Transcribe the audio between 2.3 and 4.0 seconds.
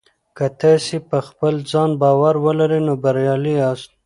ولرئ نو بریالي یاست.